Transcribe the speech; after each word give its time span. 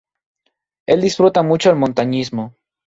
El 0.87 0.99
disfruta 0.99 1.43
mucho 1.43 1.69
el 1.69 1.75
montañismo. 1.75 2.55